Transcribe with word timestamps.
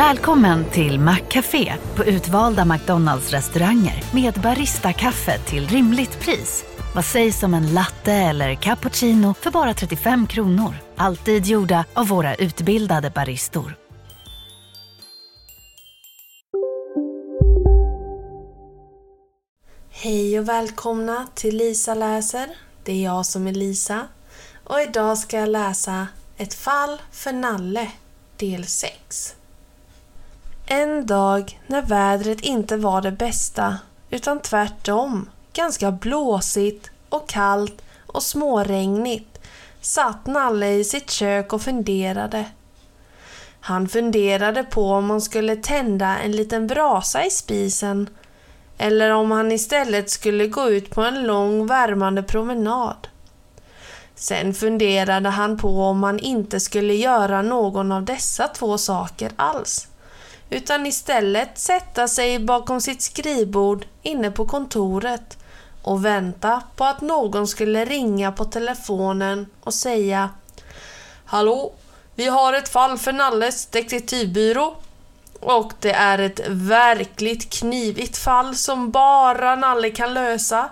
Välkommen 0.00 0.64
till 0.64 1.00
Maccafé 1.00 1.74
på 1.96 2.04
utvalda 2.04 2.64
McDonalds 2.64 3.30
restauranger 3.30 4.04
med 4.14 4.34
Baristakaffe 4.34 5.38
till 5.38 5.68
rimligt 5.68 6.20
pris. 6.20 6.64
Vad 6.94 7.04
sägs 7.04 7.42
om 7.42 7.54
en 7.54 7.74
latte 7.74 8.12
eller 8.12 8.54
cappuccino 8.54 9.34
för 9.34 9.50
bara 9.50 9.74
35 9.74 10.26
kronor? 10.26 10.74
Alltid 10.96 11.46
gjorda 11.46 11.84
av 11.94 12.08
våra 12.08 12.34
utbildade 12.34 13.10
baristor. 13.10 13.76
Hej 19.90 20.38
och 20.38 20.48
välkomna 20.48 21.26
till 21.34 21.56
Lisa 21.56 21.94
läser. 21.94 22.48
Det 22.84 22.92
är 22.92 23.04
jag 23.04 23.26
som 23.26 23.46
är 23.46 23.52
Lisa. 23.52 24.08
Och 24.64 24.80
idag 24.80 25.18
ska 25.18 25.36
jag 25.36 25.48
läsa 25.48 26.06
Ett 26.36 26.54
fall 26.54 27.02
för 27.10 27.32
Nalle, 27.32 27.90
del 28.36 28.66
6. 28.66 29.36
En 30.72 31.06
dag 31.06 31.60
när 31.66 31.82
vädret 31.82 32.40
inte 32.40 32.76
var 32.76 33.02
det 33.02 33.10
bästa, 33.10 33.78
utan 34.10 34.40
tvärtom, 34.40 35.28
ganska 35.52 35.90
blåsigt 35.90 36.90
och 37.08 37.28
kallt 37.28 37.82
och 38.06 38.22
småregnigt, 38.22 39.38
satt 39.80 40.26
Nalle 40.26 40.70
i 40.70 40.84
sitt 40.84 41.10
kök 41.10 41.52
och 41.52 41.62
funderade. 41.62 42.44
Han 43.60 43.88
funderade 43.88 44.64
på 44.64 44.90
om 44.90 45.10
han 45.10 45.20
skulle 45.20 45.56
tända 45.56 46.18
en 46.18 46.32
liten 46.32 46.66
brasa 46.66 47.24
i 47.24 47.30
spisen 47.30 48.08
eller 48.78 49.10
om 49.10 49.30
han 49.30 49.52
istället 49.52 50.10
skulle 50.10 50.46
gå 50.46 50.70
ut 50.70 50.90
på 50.90 51.02
en 51.02 51.22
lång 51.26 51.66
värmande 51.66 52.22
promenad. 52.22 53.08
Sen 54.14 54.54
funderade 54.54 55.28
han 55.28 55.58
på 55.58 55.82
om 55.82 56.02
han 56.02 56.18
inte 56.18 56.60
skulle 56.60 56.94
göra 56.94 57.42
någon 57.42 57.92
av 57.92 58.04
dessa 58.04 58.48
två 58.48 58.78
saker 58.78 59.32
alls 59.36 59.89
utan 60.50 60.86
istället 60.86 61.58
sätta 61.58 62.08
sig 62.08 62.38
bakom 62.38 62.80
sitt 62.80 63.02
skrivbord 63.02 63.86
inne 64.02 64.30
på 64.30 64.46
kontoret 64.46 65.38
och 65.82 66.04
vänta 66.04 66.62
på 66.76 66.84
att 66.84 67.00
någon 67.00 67.46
skulle 67.46 67.84
ringa 67.84 68.32
på 68.32 68.44
telefonen 68.44 69.46
och 69.60 69.74
säga 69.74 70.30
Hallå, 71.24 71.72
vi 72.14 72.26
har 72.26 72.52
ett 72.52 72.68
fall 72.68 72.98
för 72.98 73.12
Nalles 73.12 73.66
detektivbyrå 73.66 74.76
och 75.40 75.72
det 75.80 75.92
är 75.92 76.18
ett 76.18 76.40
verkligt 76.48 77.52
knivigt 77.52 78.18
fall 78.18 78.56
som 78.56 78.90
bara 78.90 79.56
Nalle 79.56 79.90
kan 79.90 80.14
lösa. 80.14 80.70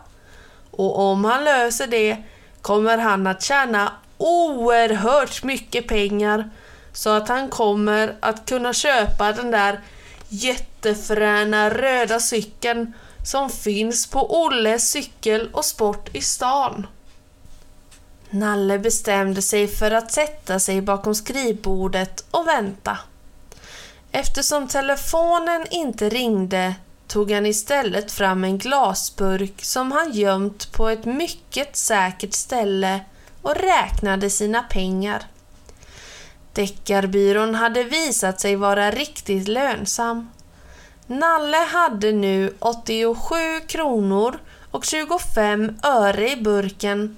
Och 0.70 0.98
om 0.98 1.24
han 1.24 1.44
löser 1.44 1.86
det 1.86 2.16
kommer 2.62 2.98
han 2.98 3.26
att 3.26 3.42
tjäna 3.42 3.92
oerhört 4.18 5.42
mycket 5.42 5.88
pengar 5.88 6.50
så 6.92 7.10
att 7.10 7.28
han 7.28 7.48
kommer 7.48 8.16
att 8.20 8.46
kunna 8.46 8.72
köpa 8.72 9.32
den 9.32 9.50
där 9.50 9.80
jättefräna 10.28 11.70
röda 11.70 12.20
cykeln 12.20 12.92
som 13.24 13.50
finns 13.50 14.06
på 14.06 14.42
Olles 14.44 14.90
cykel 14.90 15.48
och 15.52 15.64
sport 15.64 16.08
i 16.12 16.20
stan. 16.20 16.86
Nalle 18.30 18.78
bestämde 18.78 19.42
sig 19.42 19.68
för 19.68 19.90
att 19.90 20.12
sätta 20.12 20.58
sig 20.58 20.80
bakom 20.80 21.14
skrivbordet 21.14 22.24
och 22.30 22.46
vänta. 22.46 22.98
Eftersom 24.12 24.68
telefonen 24.68 25.66
inte 25.70 26.08
ringde 26.08 26.74
tog 27.06 27.30
han 27.30 27.46
istället 27.46 28.12
fram 28.12 28.44
en 28.44 28.58
glasburk 28.58 29.64
som 29.64 29.92
han 29.92 30.12
gömt 30.12 30.72
på 30.72 30.88
ett 30.88 31.04
mycket 31.04 31.76
säkert 31.76 32.34
ställe 32.34 33.00
och 33.42 33.54
räknade 33.54 34.30
sina 34.30 34.62
pengar. 34.62 35.22
Deckarbyrån 36.58 37.54
hade 37.54 37.84
visat 37.84 38.40
sig 38.40 38.56
vara 38.56 38.90
riktigt 38.90 39.48
lönsam. 39.48 40.30
Nalle 41.06 41.56
hade 41.56 42.12
nu 42.12 42.54
87 42.58 43.34
kronor 43.66 44.38
och 44.70 44.84
25 44.84 45.76
öre 45.82 46.30
i 46.32 46.36
burken 46.36 47.16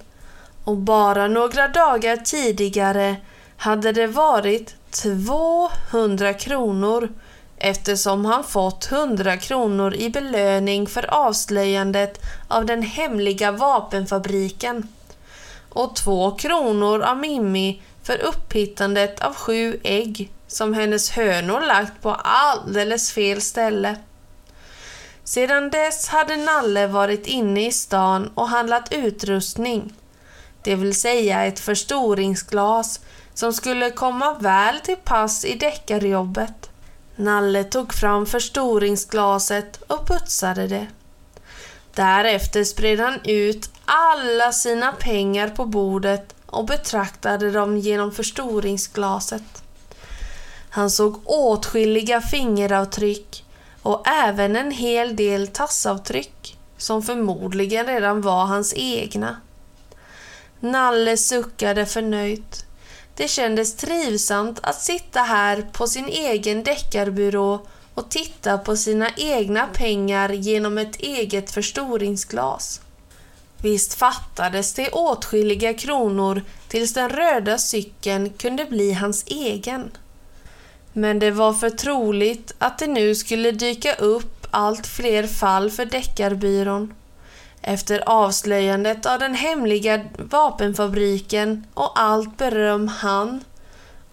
och 0.63 0.77
bara 0.77 1.27
några 1.27 1.67
dagar 1.67 2.17
tidigare 2.17 3.15
hade 3.57 3.91
det 3.91 4.07
varit 4.07 4.75
200 4.91 6.33
kronor 6.33 7.09
eftersom 7.57 8.25
han 8.25 8.43
fått 8.43 8.91
100 8.91 9.37
kronor 9.37 9.95
i 9.95 10.09
belöning 10.09 10.87
för 10.87 11.13
avslöjandet 11.13 12.21
av 12.47 12.65
den 12.65 12.81
hemliga 12.81 13.51
vapenfabriken 13.51 14.87
och 15.69 15.95
2 15.95 16.31
kronor 16.31 17.01
av 17.01 17.17
Mimmi 17.17 17.81
för 18.03 18.23
upphittandet 18.23 19.19
av 19.19 19.33
sju 19.35 19.79
ägg 19.83 20.31
som 20.47 20.73
hennes 20.73 21.11
hönor 21.11 21.61
lagt 21.61 22.01
på 22.01 22.11
alldeles 22.23 23.11
fel 23.11 23.41
ställe. 23.41 23.95
Sedan 25.23 25.69
dess 25.69 26.07
hade 26.07 26.37
Nalle 26.37 26.87
varit 26.87 27.27
inne 27.27 27.67
i 27.67 27.71
stan 27.71 28.31
och 28.35 28.49
handlat 28.49 28.93
utrustning, 28.93 29.93
det 30.63 30.75
vill 30.75 30.95
säga 30.95 31.45
ett 31.45 31.59
förstoringsglas 31.59 32.99
som 33.33 33.53
skulle 33.53 33.91
komma 33.91 34.33
väl 34.33 34.79
till 34.79 34.97
pass 35.03 35.45
i 35.45 35.55
deckarjobbet. 35.55 36.69
Nalle 37.15 37.63
tog 37.63 37.93
fram 37.93 38.25
förstoringsglaset 38.25 39.81
och 39.87 40.07
putsade 40.07 40.67
det. 40.67 40.87
Därefter 41.95 42.63
spred 42.63 42.99
han 42.99 43.19
ut 43.23 43.69
alla 43.85 44.51
sina 44.51 44.91
pengar 44.91 45.49
på 45.49 45.65
bordet 45.65 46.35
och 46.51 46.65
betraktade 46.65 47.51
dem 47.51 47.77
genom 47.77 48.11
förstoringsglaset. 48.11 49.63
Han 50.69 50.89
såg 50.89 51.21
åtskilliga 51.25 52.21
fingeravtryck 52.21 53.45
och 53.81 54.07
även 54.07 54.55
en 54.55 54.71
hel 54.71 55.15
del 55.15 55.47
tassavtryck 55.47 56.57
som 56.77 57.03
förmodligen 57.03 57.85
redan 57.85 58.21
var 58.21 58.45
hans 58.45 58.73
egna. 58.77 59.37
Nalle 60.59 61.17
suckade 61.17 61.85
förnöjt. 61.85 62.65
Det 63.15 63.27
kändes 63.27 63.75
trivsamt 63.75 64.59
att 64.63 64.81
sitta 64.81 65.19
här 65.19 65.69
på 65.71 65.87
sin 65.87 66.07
egen 66.07 66.63
deckarbyrå 66.63 67.65
och 67.93 68.09
titta 68.09 68.57
på 68.57 68.77
sina 68.77 69.09
egna 69.17 69.67
pengar 69.67 70.29
genom 70.29 70.77
ett 70.77 70.95
eget 70.95 71.51
förstoringsglas. 71.51 72.81
Visst 73.61 73.93
fattades 73.93 74.73
det 74.73 74.89
åtskilliga 74.89 75.73
kronor 75.73 76.41
tills 76.67 76.93
den 76.93 77.09
röda 77.09 77.57
cykeln 77.57 78.29
kunde 78.29 78.65
bli 78.65 78.93
hans 78.93 79.23
egen. 79.27 79.91
Men 80.93 81.19
det 81.19 81.31
var 81.31 81.53
för 81.53 81.69
troligt 81.69 82.53
att 82.57 82.77
det 82.79 82.87
nu 82.87 83.15
skulle 83.15 83.51
dyka 83.51 83.95
upp 83.95 84.47
allt 84.51 84.87
fler 84.87 85.27
fall 85.27 85.71
för 85.71 85.85
Deckarbyrån. 85.85 86.93
Efter 87.61 88.03
avslöjandet 88.09 89.05
av 89.05 89.19
den 89.19 89.35
hemliga 89.35 90.05
vapenfabriken 90.17 91.65
och 91.73 91.99
allt 91.99 92.37
beröm 92.37 92.87
han, 92.87 93.43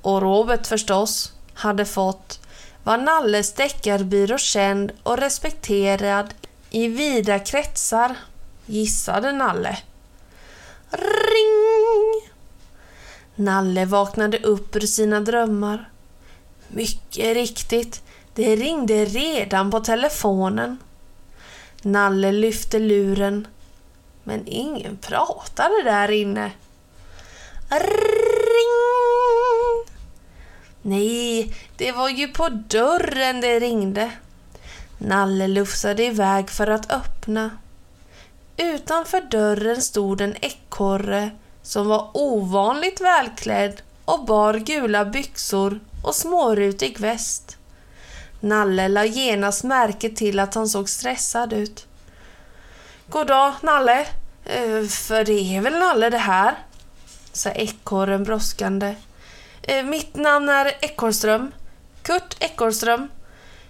och 0.02 0.22
Robert 0.22 0.66
förstås, 0.66 1.32
hade 1.54 1.84
fått 1.84 2.40
var 2.84 2.98
Nalles 2.98 3.52
deckarbyrå 3.52 4.38
känd 4.38 4.92
och 5.02 5.18
respekterad 5.18 6.34
i 6.70 6.88
vida 6.88 7.38
kretsar 7.38 8.16
gissade 8.68 9.32
Nalle. 9.32 9.78
Ring! 10.90 12.30
Nalle 13.34 13.84
vaknade 13.84 14.38
upp 14.38 14.76
ur 14.76 14.80
sina 14.80 15.20
drömmar. 15.20 15.90
Mycket 16.68 17.34
riktigt, 17.34 18.02
det 18.34 18.56
ringde 18.56 19.04
redan 19.04 19.70
på 19.70 19.80
telefonen. 19.80 20.78
Nalle 21.82 22.32
lyfte 22.32 22.78
luren, 22.78 23.46
men 24.24 24.46
ingen 24.46 24.96
pratade 24.96 25.82
där 25.84 26.10
inne. 26.10 26.52
Ring! 27.70 28.88
Nej, 30.82 31.54
det 31.76 31.92
var 31.92 32.08
ju 32.08 32.28
på 32.28 32.48
dörren 32.48 33.40
det 33.40 33.58
ringde. 33.58 34.10
Nalle 34.98 35.48
lufsade 35.48 36.04
iväg 36.04 36.50
för 36.50 36.66
att 36.66 36.92
öppna. 36.92 37.50
Utanför 38.60 39.20
dörren 39.20 39.82
stod 39.82 40.20
en 40.20 40.36
ekorre 40.40 41.30
som 41.62 41.88
var 41.88 42.10
ovanligt 42.14 43.00
välklädd 43.00 43.82
och 44.04 44.24
bar 44.24 44.54
gula 44.54 45.04
byxor 45.04 45.80
och 46.04 46.14
smårutig 46.14 47.00
väst. 47.00 47.56
Nalle 48.40 48.88
la 48.88 49.04
genast 49.04 49.64
märke 49.64 50.10
till 50.10 50.38
att 50.38 50.54
han 50.54 50.68
såg 50.68 50.88
stressad 50.88 51.52
ut. 51.52 51.86
Goddag, 53.08 53.54
Nalle. 53.60 54.00
Eh, 54.44 54.84
för 54.88 55.24
det 55.24 55.56
är 55.56 55.60
väl 55.60 55.78
Nalle 55.78 56.10
det 56.10 56.18
här? 56.18 56.54
sa 57.32 57.50
ekorren 57.50 58.24
brådskande. 58.24 58.94
Eh, 59.62 59.84
mitt 59.84 60.16
namn 60.16 60.48
är 60.48 60.72
Ekorrström. 60.80 61.52
Kurt 62.02 62.36
Ekorrström. 62.40 63.08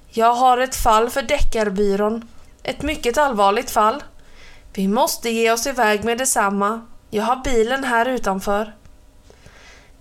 Jag 0.09 0.35
har 0.35 0.59
ett 0.59 0.77
fall 0.77 1.11
för 1.11 1.23
Deckarbyrån. 1.23 2.29
Ett 2.63 2.83
mycket 2.83 3.19
allvarligt 3.19 3.71
fall. 3.71 4.03
Vi 4.79 4.89
måste 4.89 5.31
ge 5.31 5.53
oss 5.53 5.67
iväg 5.67 6.05
med 6.05 6.19
detsamma. 6.19 6.87
Jag 7.11 7.25
har 7.25 7.37
bilen 7.37 7.85
här 7.85 8.07
utanför. 8.09 8.75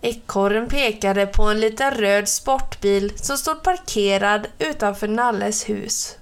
Ekorren 0.01 0.67
pekade 0.67 1.25
på 1.25 1.43
en 1.43 1.59
liten 1.59 1.91
röd 1.91 2.29
sportbil 2.29 3.13
som 3.15 3.37
stod 3.37 3.63
parkerad 3.63 4.47
utanför 4.59 5.07
Nalles 5.07 5.69
hus. 5.69 6.15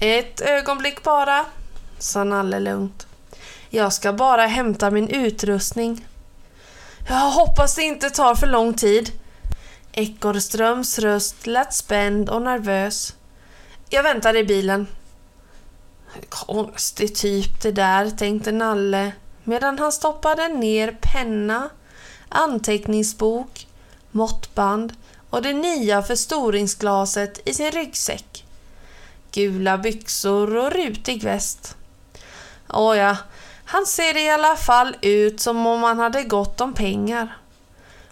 Ett 0.00 0.40
ögonblick 0.40 1.02
bara, 1.02 1.44
sa 1.98 2.24
Nalle 2.24 2.60
lugnt. 2.60 3.06
Jag 3.70 3.92
ska 3.92 4.12
bara 4.12 4.46
hämta 4.46 4.90
min 4.90 5.08
utrustning. 5.08 6.06
Jag 7.08 7.30
hoppas 7.30 7.74
det 7.74 7.82
inte 7.82 8.10
tar 8.10 8.34
för 8.34 8.46
lång 8.46 8.74
tid. 8.74 9.12
Ekorrströms 9.92 10.98
röst 10.98 11.46
lät 11.46 11.74
spänd 11.74 12.28
och 12.28 12.42
nervös. 12.42 13.14
Jag 13.88 14.02
väntar 14.02 14.36
i 14.36 14.44
bilen. 14.44 14.86
Konstig 16.28 17.14
typ 17.14 17.62
det 17.62 17.72
där, 17.72 18.10
tänkte 18.10 18.52
Nalle 18.52 19.12
medan 19.44 19.78
han 19.78 19.92
stoppade 19.92 20.48
ner 20.48 20.98
penna, 21.00 21.70
anteckningsbok, 22.28 23.66
måttband 24.10 24.92
och 25.30 25.42
det 25.42 25.52
nya 25.52 26.02
förstoringsglaset 26.02 27.48
i 27.48 27.54
sin 27.54 27.70
ryggsäck. 27.70 28.44
Gula 29.32 29.78
byxor 29.78 30.56
och 30.56 30.72
rutig 30.72 31.22
väst. 31.22 31.76
Åja, 32.68 33.18
han 33.64 33.86
ser 33.86 34.16
i 34.16 34.30
alla 34.30 34.56
fall 34.56 34.96
ut 35.00 35.40
som 35.40 35.66
om 35.66 35.82
han 35.82 35.98
hade 35.98 36.22
gott 36.22 36.60
om 36.60 36.72
pengar. 36.74 37.36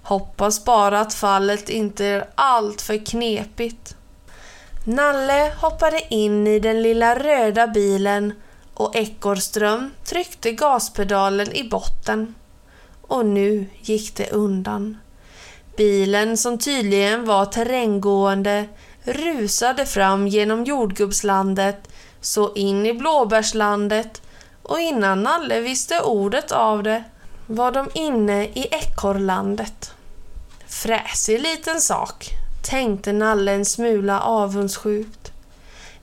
Hoppas 0.02 0.64
bara 0.64 1.00
att 1.00 1.14
fallet 1.14 1.68
inte 1.68 2.04
är 2.04 2.28
allt 2.34 2.82
för 2.82 3.06
knepigt. 3.06 3.95
Nalle 4.88 5.52
hoppade 5.60 6.14
in 6.14 6.46
i 6.46 6.58
den 6.58 6.82
lilla 6.82 7.18
röda 7.18 7.66
bilen 7.66 8.32
och 8.74 8.96
Ekorrström 8.96 9.90
tryckte 10.04 10.52
gaspedalen 10.52 11.52
i 11.52 11.68
botten. 11.68 12.34
Och 13.02 13.26
nu 13.26 13.66
gick 13.80 14.16
det 14.16 14.30
undan. 14.30 14.98
Bilen, 15.76 16.36
som 16.36 16.58
tydligen 16.58 17.24
var 17.24 17.46
terränggående, 17.46 18.68
rusade 19.04 19.86
fram 19.86 20.28
genom 20.28 20.64
jordgubbslandet, 20.64 21.88
så 22.20 22.54
in 22.54 22.86
i 22.86 22.94
blåbärslandet 22.94 24.22
och 24.62 24.80
innan 24.80 25.22
Nalle 25.22 25.60
visste 25.60 26.00
ordet 26.00 26.52
av 26.52 26.82
det 26.82 27.04
var 27.46 27.72
de 27.72 27.88
inne 27.94 28.44
i 28.44 28.68
ekorrlandet. 28.70 29.92
Fräsig 30.68 31.40
liten 31.40 31.80
sak, 31.80 32.30
tänkte 32.66 33.12
Nalle 33.12 33.52
en 33.52 33.64
smula 33.64 34.20
avundsjukt. 34.20 35.32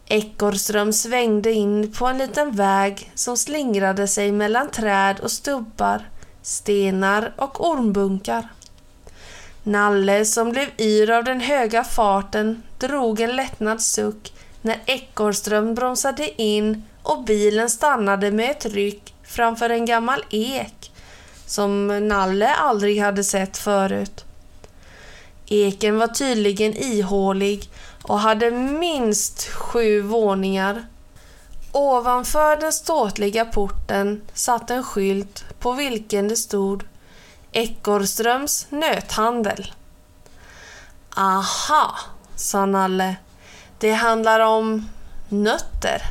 Ekorrström 0.06 0.94
svängde 0.94 1.52
in 1.52 1.92
på 1.92 2.08
en 2.08 2.18
liten 2.18 2.52
väg 2.52 3.12
som 3.16 3.38
slingrade 3.38 4.08
sig 4.08 4.32
mellan 4.32 4.70
träd 4.70 5.20
och 5.20 5.32
stubbar, 5.32 6.10
stenar 6.42 7.34
och 7.38 7.70
ormbunkar. 7.70 8.48
Nalle, 9.64 10.26
som 10.26 10.52
blev 10.52 10.68
yr 10.78 11.12
av 11.12 11.24
den 11.24 11.42
höga 11.42 11.84
farten, 11.84 12.64
drog 12.80 13.20
en 13.20 13.36
lättnads 13.36 13.86
suck 13.86 14.34
när 14.62 14.80
Ekorrström 14.86 15.76
bromsade 15.76 16.42
in 16.42 16.84
och 17.04 17.24
bilen 17.24 17.70
stannade 17.70 18.32
med 18.32 18.52
ett 18.52 18.66
ryck 18.66 19.14
framför 19.24 19.70
en 19.70 19.86
gammal 19.86 20.24
ek 20.30 20.92
som 21.46 21.88
Nalle 22.08 22.54
aldrig 22.54 23.02
hade 23.02 23.24
sett 23.24 23.58
förut. 23.58 24.26
Eken 25.54 25.98
var 25.98 26.08
tydligen 26.08 26.78
ihålig 26.78 27.70
och 28.04 28.20
hade 28.20 28.52
minst 28.52 29.48
sju 29.48 30.02
våningar. 30.02 30.86
Ovanför 31.72 32.56
den 32.56 32.74
ståtliga 32.74 33.46
porten 33.46 34.22
satt 34.34 34.70
en 34.70 34.84
skylt 34.84 35.46
på 35.60 35.72
vilken 35.72 36.28
det 36.28 36.36
stod 36.36 36.84
Ekorrströms 37.52 38.68
nöthandel. 38.70 39.74
Aha, 41.16 41.96
sa 42.36 42.66
Nalle. 42.66 43.16
Det 43.80 43.92
handlar 43.92 44.40
om 44.40 44.90
nötter. 45.30 46.02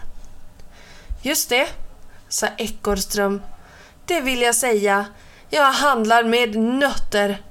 Just 1.23 1.49
det, 1.49 1.69
sa 2.29 2.47
Ekorrström. 2.59 3.43
Det 4.07 4.21
vill 4.21 4.43
jag 4.43 4.55
säga. 4.55 5.07
Jag 5.51 5.73
handlar 5.73 6.25
med 6.25 6.57
nötter. 6.57 7.43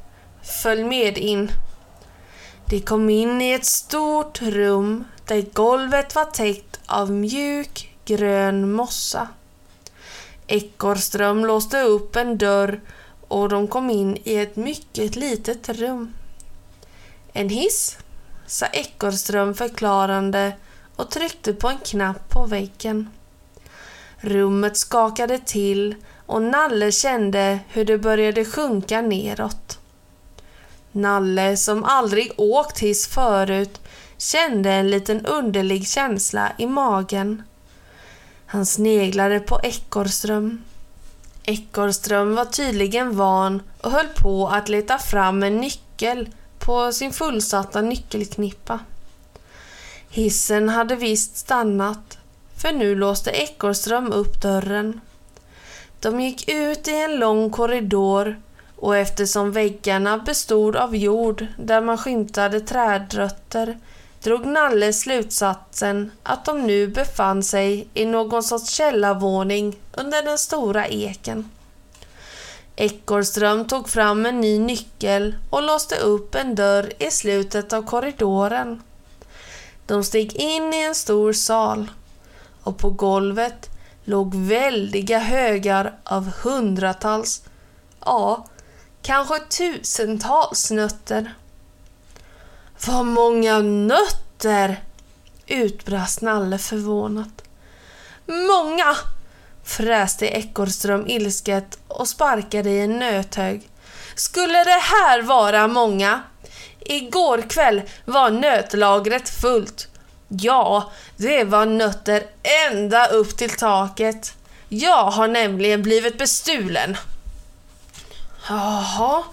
Följ 0.63 0.83
med 0.83 1.17
in. 1.17 1.51
De 2.71 2.79
kom 2.79 3.09
in 3.09 3.41
i 3.41 3.51
ett 3.51 3.65
stort 3.65 4.41
rum 4.41 5.03
där 5.25 5.45
golvet 5.53 6.15
var 6.15 6.25
täckt 6.25 6.79
av 6.85 7.11
mjuk 7.11 7.95
grön 8.05 8.71
mossa. 8.71 9.27
Ekorrström 10.47 11.45
låste 11.45 11.81
upp 11.81 12.15
en 12.15 12.37
dörr 12.37 12.81
och 13.27 13.49
de 13.49 13.67
kom 13.67 13.89
in 13.89 14.17
i 14.23 14.35
ett 14.35 14.55
mycket 14.55 15.15
litet 15.15 15.69
rum. 15.69 16.13
En 17.33 17.49
hiss, 17.49 17.97
sa 18.47 18.65
Ekorrström 18.65 19.53
förklarande 19.53 20.53
och 20.95 21.09
tryckte 21.09 21.53
på 21.53 21.69
en 21.69 21.77
knapp 21.77 22.29
på 22.29 22.45
väggen. 22.45 23.09
Rummet 24.17 24.77
skakade 24.77 25.39
till 25.39 25.95
och 26.25 26.41
Nalle 26.41 26.91
kände 26.91 27.59
hur 27.67 27.85
det 27.85 27.97
började 27.97 28.45
sjunka 28.45 29.01
neråt. 29.01 29.60
Nalle, 30.91 31.57
som 31.57 31.83
aldrig 31.83 32.31
åkt 32.37 32.79
hiss 32.79 33.07
förut, 33.07 33.81
kände 34.17 34.71
en 34.71 34.89
liten 34.89 35.25
underlig 35.25 35.87
känsla 35.87 36.51
i 36.57 36.67
magen. 36.67 37.43
Han 38.45 38.65
sneglade 38.65 39.39
på 39.39 39.59
Ekorrström. 39.63 40.63
Ekorrström 41.43 42.35
var 42.35 42.45
tydligen 42.45 43.17
van 43.17 43.61
och 43.81 43.91
höll 43.91 44.07
på 44.07 44.47
att 44.47 44.69
leta 44.69 44.97
fram 44.97 45.43
en 45.43 45.57
nyckel 45.57 46.29
på 46.59 46.91
sin 46.91 47.11
fullsatta 47.11 47.81
nyckelknippa. 47.81 48.79
Hissen 50.09 50.69
hade 50.69 50.95
visst 50.95 51.37
stannat, 51.37 52.17
för 52.57 52.71
nu 52.71 52.95
låste 52.95 53.31
Ekorrström 53.31 54.11
upp 54.11 54.41
dörren. 54.41 55.01
De 55.99 56.21
gick 56.21 56.49
ut 56.49 56.87
i 56.87 56.95
en 56.95 57.15
lång 57.15 57.49
korridor 57.49 58.41
och 58.81 58.97
eftersom 58.97 59.51
väggarna 59.51 60.17
bestod 60.17 60.75
av 60.75 60.95
jord 60.95 61.47
där 61.57 61.81
man 61.81 61.97
skymtade 61.97 62.59
trädrötter 62.59 63.77
drog 64.23 64.45
Nalle 64.45 64.93
slutsatsen 64.93 66.11
att 66.23 66.45
de 66.45 66.67
nu 66.67 66.87
befann 66.87 67.43
sig 67.43 67.87
i 67.93 68.05
någon 68.05 68.43
sorts 68.43 68.69
källarvåning 68.69 69.79
under 69.93 70.23
den 70.23 70.37
stora 70.37 70.87
eken. 70.87 71.49
Ekorrström 72.75 73.67
tog 73.67 73.89
fram 73.89 74.25
en 74.25 74.41
ny 74.41 74.59
nyckel 74.59 75.35
och 75.49 75.63
låste 75.63 75.95
upp 75.95 76.35
en 76.35 76.55
dörr 76.55 76.93
i 76.99 77.11
slutet 77.11 77.73
av 77.73 77.81
korridoren. 77.81 78.83
De 79.85 80.03
steg 80.03 80.35
in 80.35 80.73
i 80.73 80.83
en 80.83 80.95
stor 80.95 81.33
sal 81.33 81.91
och 82.63 82.77
på 82.77 82.89
golvet 82.89 83.69
låg 84.03 84.35
väldiga 84.35 85.19
högar 85.19 85.93
av 86.03 86.31
hundratals, 86.43 87.43
ja, 88.05 88.45
kanske 89.01 89.39
tusentals 89.39 90.71
nötter. 90.71 91.33
Vad 92.87 93.05
många 93.05 93.59
nötter! 93.59 94.83
utbrast 95.47 96.21
Nalle 96.21 96.57
förvånat. 96.57 97.43
Många! 98.25 98.95
fräste 99.63 100.27
Ekorrström 100.27 101.07
ilsket 101.07 101.79
och 101.87 102.07
sparkade 102.07 102.69
i 102.69 102.81
en 102.81 102.99
nöthög. 102.99 103.69
Skulle 104.15 104.63
det 104.63 104.81
här 104.81 105.21
vara 105.21 105.67
många? 105.67 106.21
Igår 106.79 107.41
kväll 107.49 107.81
var 108.05 108.31
nötlagret 108.31 109.29
fullt. 109.29 109.87
Ja, 110.27 110.91
det 111.17 111.43
var 111.43 111.65
nötter 111.65 112.23
ända 112.71 113.07
upp 113.07 113.37
till 113.37 113.49
taket. 113.49 114.33
Jag 114.69 115.05
har 115.05 115.27
nämligen 115.27 115.81
blivit 115.81 116.17
bestulen. 116.17 116.97
Jaha, 118.49 119.23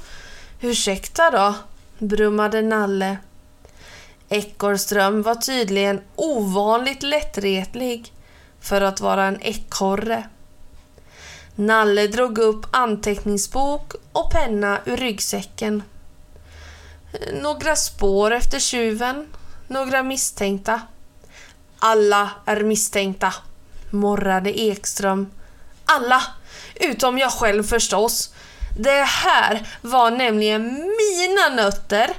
ursäkta 0.60 1.30
då, 1.30 1.54
brummade 1.98 2.62
Nalle. 2.62 3.18
Ekorrström 4.28 5.22
var 5.22 5.34
tydligen 5.34 6.00
ovanligt 6.16 7.02
lättretlig 7.02 8.12
för 8.60 8.80
att 8.80 9.00
vara 9.00 9.24
en 9.24 9.42
ekorre. 9.42 10.28
Nalle 11.54 12.06
drog 12.06 12.38
upp 12.38 12.66
anteckningsbok 12.70 13.92
och 14.12 14.30
penna 14.32 14.80
ur 14.84 14.96
ryggsäcken. 14.96 15.82
Några 17.42 17.76
spår 17.76 18.30
efter 18.30 18.58
tjuven, 18.58 19.26
några 19.68 20.02
misstänkta. 20.02 20.80
Alla 21.78 22.30
är 22.44 22.62
misstänkta, 22.62 23.34
morrade 23.90 24.60
Ekström. 24.60 25.30
Alla, 25.84 26.22
utom 26.74 27.18
jag 27.18 27.32
själv 27.32 27.62
förstås. 27.62 28.32
Det 28.76 29.04
här 29.04 29.68
var 29.80 30.10
nämligen 30.10 30.62
mina 31.08 31.62
nötter 31.62 32.10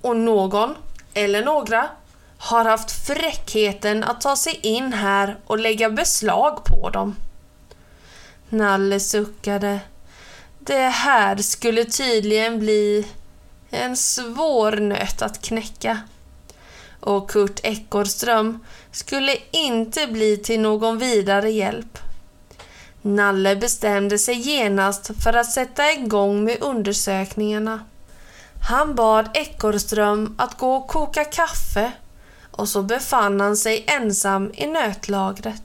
och 0.00 0.16
någon, 0.16 0.74
eller 1.14 1.44
några, 1.44 1.88
har 2.38 2.64
haft 2.64 3.06
fräckheten 3.06 4.04
att 4.04 4.20
ta 4.20 4.36
sig 4.36 4.58
in 4.62 4.92
här 4.92 5.36
och 5.46 5.58
lägga 5.58 5.90
beslag 5.90 6.64
på 6.64 6.90
dem. 6.90 7.16
Nalle 8.48 9.00
suckade. 9.00 9.80
Det 10.58 10.88
här 10.88 11.36
skulle 11.36 11.84
tydligen 11.84 12.58
bli 12.58 13.06
en 13.70 13.96
svår 13.96 14.72
nöt 14.72 15.22
att 15.22 15.42
knäcka. 15.42 16.00
Och 17.00 17.30
Kurt 17.30 17.60
Ekorström 17.62 18.64
skulle 18.90 19.36
inte 19.50 20.06
bli 20.06 20.36
till 20.36 20.60
någon 20.60 20.98
vidare 20.98 21.50
hjälp. 21.50 21.98
Nalle 23.02 23.56
bestämde 23.56 24.18
sig 24.18 24.34
genast 24.34 25.22
för 25.22 25.32
att 25.32 25.50
sätta 25.50 25.92
igång 25.92 26.44
med 26.44 26.56
undersökningarna. 26.60 27.80
Han 28.68 28.94
bad 28.94 29.28
Ekorström 29.34 30.34
att 30.38 30.58
gå 30.58 30.74
och 30.74 30.88
koka 30.88 31.24
kaffe 31.24 31.92
och 32.50 32.68
så 32.68 32.82
befann 32.82 33.40
han 33.40 33.56
sig 33.56 33.84
ensam 33.86 34.50
i 34.54 34.66
nötlagret. 34.66 35.62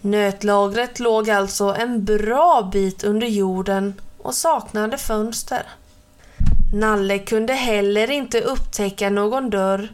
Nötlagret 0.00 1.00
låg 1.00 1.30
alltså 1.30 1.74
en 1.78 2.04
bra 2.04 2.70
bit 2.72 3.04
under 3.04 3.26
jorden 3.26 4.00
och 4.18 4.34
saknade 4.34 4.98
fönster. 4.98 5.62
Nalle 6.74 7.18
kunde 7.18 7.52
heller 7.52 8.10
inte 8.10 8.40
upptäcka 8.40 9.10
någon 9.10 9.50
dörr 9.50 9.88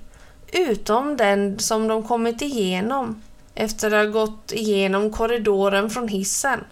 utom 0.53 1.17
den 1.17 1.59
som 1.59 1.89
de 1.89 2.03
kommit 2.03 2.43
igenom 2.43 3.23
efter 3.61 3.90
att 3.90 4.07
ha 4.07 4.12
gått 4.12 4.52
igenom 4.52 5.12
korridoren 5.12 5.90
från 5.90 6.09
hissen. 6.09 6.64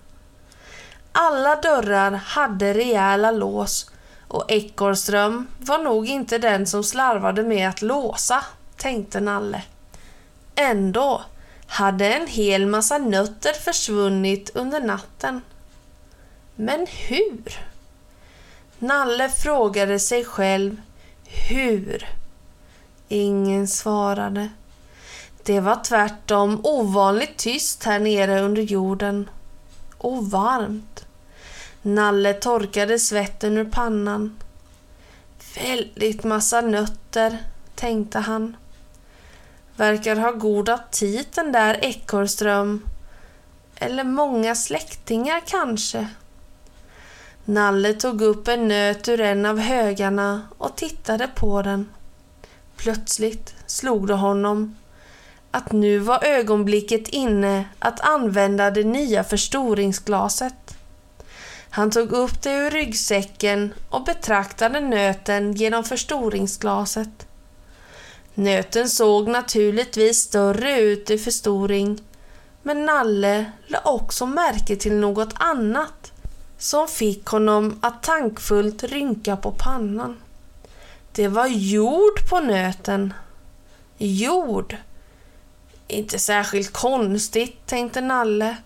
Alla 1.12 1.56
dörrar 1.56 2.10
hade 2.10 2.74
rejäla 2.74 3.30
lås 3.30 3.90
och 4.28 4.44
Ekorström 4.48 5.46
var 5.58 5.78
nog 5.78 6.06
inte 6.06 6.38
den 6.38 6.66
som 6.66 6.84
slarvade 6.84 7.42
med 7.42 7.68
att 7.68 7.82
låsa, 7.82 8.44
tänkte 8.76 9.20
Nalle. 9.20 9.62
Ändå 10.54 11.22
hade 11.66 12.14
en 12.14 12.26
hel 12.26 12.66
massa 12.66 12.98
nötter 12.98 13.52
försvunnit 13.52 14.50
under 14.54 14.80
natten. 14.80 15.40
Men 16.56 16.86
hur? 17.08 17.58
Nalle 18.78 19.28
frågade 19.28 19.98
sig 19.98 20.24
själv 20.24 20.80
hur. 21.24 22.08
Ingen 23.08 23.68
svarade. 23.68 24.48
Det 25.48 25.60
var 25.60 25.84
tvärtom 25.84 26.60
ovanligt 26.62 27.36
tyst 27.36 27.84
här 27.84 27.98
nere 27.98 28.40
under 28.40 28.62
jorden. 28.62 29.30
Och 29.98 30.30
varmt. 30.30 31.06
Nalle 31.82 32.34
torkade 32.34 32.98
svetten 32.98 33.58
ur 33.58 33.64
pannan. 33.64 34.36
Väldigt 35.56 36.24
massa 36.24 36.60
nötter, 36.60 37.38
tänkte 37.74 38.18
han. 38.18 38.56
Verkar 39.76 40.16
ha 40.16 40.30
god 40.30 40.68
aptit 40.68 41.32
den 41.32 41.52
där 41.52 41.84
Ekorrström. 41.84 42.84
Eller 43.76 44.04
många 44.04 44.54
släktingar 44.54 45.42
kanske. 45.46 46.08
Nalle 47.44 47.92
tog 47.92 48.22
upp 48.22 48.48
en 48.48 48.68
nöt 48.68 49.08
ur 49.08 49.20
en 49.20 49.46
av 49.46 49.58
högarna 49.58 50.42
och 50.58 50.76
tittade 50.76 51.28
på 51.34 51.62
den. 51.62 51.88
Plötsligt 52.76 53.54
slog 53.66 54.06
det 54.06 54.14
honom 54.14 54.74
att 55.50 55.72
nu 55.72 55.98
var 55.98 56.24
ögonblicket 56.24 57.08
inne 57.08 57.64
att 57.78 58.00
använda 58.00 58.70
det 58.70 58.84
nya 58.84 59.24
förstoringsglaset. 59.24 60.76
Han 61.70 61.90
tog 61.90 62.12
upp 62.12 62.42
det 62.42 62.52
ur 62.52 62.70
ryggsäcken 62.70 63.74
och 63.90 64.04
betraktade 64.04 64.80
nöten 64.80 65.52
genom 65.52 65.84
förstoringsglaset. 65.84 67.26
Nöten 68.34 68.88
såg 68.88 69.28
naturligtvis 69.28 70.18
större 70.18 70.80
ut 70.80 71.10
i 71.10 71.18
förstoring 71.18 72.00
men 72.62 72.86
Nalle 72.86 73.52
lade 73.66 73.84
också 73.84 74.26
märke 74.26 74.76
till 74.76 74.94
något 74.94 75.34
annat 75.34 76.12
som 76.58 76.88
fick 76.88 77.26
honom 77.26 77.78
att 77.82 78.02
tankfullt 78.02 78.82
rynka 78.82 79.36
på 79.36 79.50
pannan. 79.50 80.16
Det 81.12 81.28
var 81.28 81.46
jord 81.46 82.28
på 82.30 82.40
nöten. 82.40 83.14
Jord. 83.98 84.76
Inte 85.88 86.18
särskilt 86.18 86.72
konstigt, 86.72 87.66
tänkte 87.66 88.00
Nalle. 88.00 88.56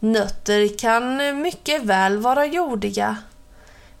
Nötter 0.00 0.78
kan 0.78 1.40
mycket 1.42 1.82
väl 1.82 2.18
vara 2.18 2.46
jordiga. 2.46 3.16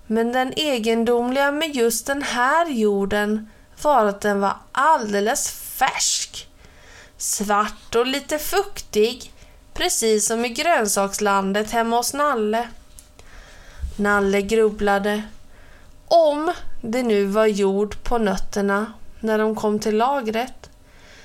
Men 0.06 0.32
den 0.32 0.52
egendomliga 0.56 1.52
med 1.52 1.76
just 1.76 2.06
den 2.06 2.22
här 2.22 2.70
jorden 2.70 3.50
var 3.82 4.06
att 4.06 4.20
den 4.20 4.40
var 4.40 4.56
alldeles 4.72 5.50
färsk. 5.50 6.48
Svart 7.16 7.94
och 7.94 8.06
lite 8.06 8.38
fuktig, 8.38 9.32
precis 9.74 10.26
som 10.26 10.44
i 10.44 10.48
grönsakslandet 10.48 11.70
hemma 11.70 11.96
hos 11.96 12.14
Nalle. 12.14 12.68
Nalle 13.96 14.42
grubblade. 14.42 15.22
Om 16.08 16.52
det 16.80 17.02
nu 17.02 17.24
var 17.24 17.46
jord 17.46 18.02
på 18.02 18.18
nötterna 18.18 18.92
när 19.20 19.38
de 19.38 19.54
kom 19.54 19.78
till 19.78 19.96
lagret 19.96 20.70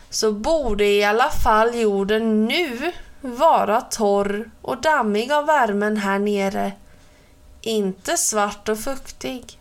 så 0.09 0.31
borde 0.31 0.85
i 0.85 1.03
alla 1.03 1.29
fall 1.29 1.75
jorden 1.75 2.45
nu 2.45 2.91
vara 3.21 3.81
torr 3.81 4.49
och 4.61 4.81
dammig 4.81 5.31
av 5.31 5.45
värmen 5.45 5.97
här 5.97 6.19
nere. 6.19 6.71
Inte 7.61 8.17
svart 8.17 8.69
och 8.69 8.79
fuktig. 8.79 9.59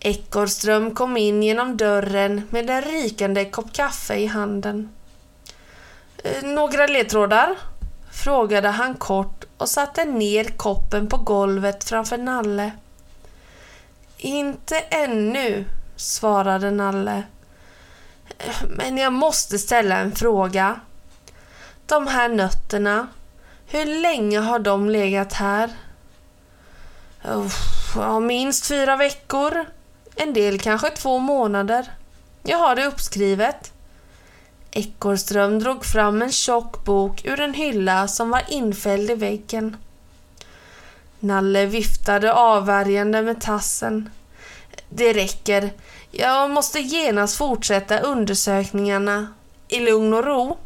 Ekorrström 0.00 0.94
kom 0.94 1.16
in 1.16 1.42
genom 1.42 1.76
dörren 1.76 2.42
med 2.50 2.70
en 2.70 2.82
rykande 2.82 3.44
kopp 3.44 3.72
kaffe 3.72 4.14
i 4.14 4.26
handen. 4.26 4.90
Eh, 6.24 6.42
några 6.42 6.86
ledtrådar? 6.86 7.56
frågade 8.12 8.68
han 8.68 8.94
kort 8.94 9.44
och 9.56 9.68
satte 9.68 10.04
ner 10.04 10.44
koppen 10.44 11.08
på 11.08 11.16
golvet 11.16 11.84
framför 11.84 12.18
Nalle. 12.18 12.72
Inte 14.18 14.78
ännu, 14.78 15.64
svarade 15.96 16.70
Nalle. 16.70 17.22
Men 18.68 18.98
jag 18.98 19.12
måste 19.12 19.58
ställa 19.58 19.96
en 19.96 20.12
fråga. 20.12 20.80
De 21.86 22.06
här 22.06 22.28
nötterna, 22.28 23.08
hur 23.66 24.02
länge 24.02 24.38
har 24.38 24.58
de 24.58 24.90
legat 24.90 25.32
här? 25.32 25.70
Ja, 27.94 28.20
minst 28.20 28.66
fyra 28.66 28.96
veckor. 28.96 29.64
En 30.16 30.32
del 30.32 30.60
kanske 30.60 30.90
två 30.90 31.18
månader. 31.18 31.86
Jag 32.42 32.58
har 32.58 32.76
det 32.76 32.86
uppskrivet. 32.86 33.72
Ekorrström 34.70 35.58
drog 35.58 35.84
fram 35.84 36.22
en 36.22 36.32
tjock 36.32 36.84
bok 36.84 37.24
ur 37.24 37.40
en 37.40 37.54
hylla 37.54 38.08
som 38.08 38.30
var 38.30 38.42
infälld 38.48 39.10
i 39.10 39.14
väggen. 39.14 39.76
Nalle 41.20 41.66
viftade 41.66 42.32
avvärjande 42.32 43.22
med 43.22 43.40
tassen. 43.40 44.10
Det 44.88 45.12
räcker. 45.12 45.70
Jag 46.18 46.50
måste 46.50 46.80
genast 46.80 47.36
fortsätta 47.36 48.00
undersökningarna 48.00 49.26
i 49.68 49.80
lugn 49.80 50.14
och 50.14 50.24
ro. 50.24 50.56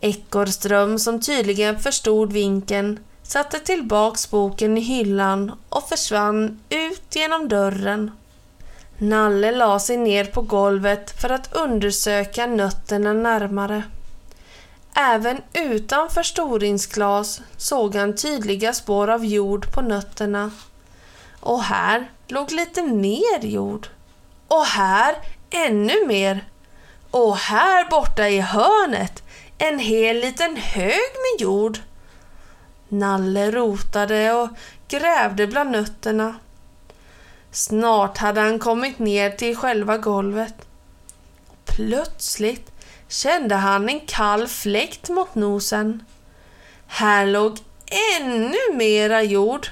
Ekorrström, 0.00 0.98
som 0.98 1.20
tydligen 1.20 1.78
förstod 1.78 2.32
vinken, 2.32 2.98
satte 3.22 3.58
tillbaks 3.58 4.30
boken 4.30 4.78
i 4.78 4.80
hyllan 4.80 5.52
och 5.68 5.88
försvann 5.88 6.60
ut 6.68 7.16
genom 7.16 7.48
dörren. 7.48 8.10
Nalle 8.98 9.52
la 9.52 9.78
sig 9.78 9.96
ner 9.96 10.24
på 10.24 10.42
golvet 10.42 11.20
för 11.20 11.30
att 11.30 11.56
undersöka 11.56 12.46
nötterna 12.46 13.12
närmare. 13.12 13.82
Även 14.94 15.40
utan 15.52 16.10
förstoringsglas 16.10 17.40
såg 17.56 17.94
han 17.94 18.16
tydliga 18.16 18.72
spår 18.72 19.10
av 19.10 19.24
jord 19.24 19.72
på 19.74 19.80
nötterna. 19.80 20.50
Och 21.40 21.62
här 21.62 22.10
låg 22.28 22.52
lite 22.52 22.82
mer 22.82 23.44
jord. 23.44 23.88
Och 24.48 24.64
här 24.64 25.16
ännu 25.50 26.06
mer. 26.06 26.44
Och 27.10 27.36
här 27.36 27.90
borta 27.90 28.28
i 28.28 28.40
hörnet 28.40 29.22
en 29.58 29.78
hel 29.78 30.16
liten 30.16 30.56
hög 30.56 30.90
med 30.92 31.40
jord. 31.40 31.78
Nalle 32.88 33.50
rotade 33.50 34.32
och 34.32 34.48
grävde 34.88 35.46
bland 35.46 35.70
nötterna. 35.70 36.34
Snart 37.50 38.18
hade 38.18 38.40
han 38.40 38.58
kommit 38.58 38.98
ner 38.98 39.30
till 39.30 39.56
själva 39.56 39.98
golvet. 39.98 40.54
Plötsligt 41.64 42.72
kände 43.08 43.54
han 43.54 43.88
en 43.88 44.00
kall 44.00 44.48
fläkt 44.48 45.08
mot 45.08 45.34
nosen. 45.34 46.04
Här 46.86 47.26
låg 47.26 47.58
ännu 48.20 48.58
mera 48.72 49.22
jord. 49.22 49.66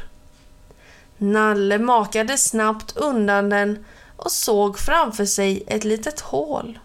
Nalle 1.17 1.79
makade 1.79 2.39
snabbt 2.39 2.97
undan 2.97 3.49
den 3.49 3.85
och 4.17 4.33
såg 4.33 4.79
framför 4.79 5.25
sig 5.25 5.65
ett 5.67 5.85
litet 5.85 6.21
hål. 6.21 6.79